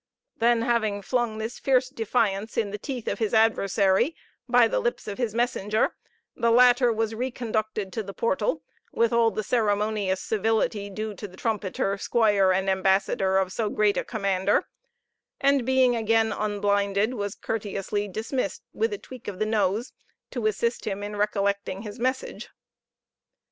[0.39, 4.15] Then having flung a fierce defiance in the teeth of his adversary,
[4.49, 5.95] by the lips of his messenger,
[6.35, 11.37] the latter was reconducted to the portal, with all the ceremonious civility due to the
[11.37, 14.65] trumpeter, squire, and ambassador, of so great a commander;
[15.39, 19.93] and being again unblinded, was courteously dismissed with a tweak of the nose,
[20.31, 22.49] to assist him in recollecting his message.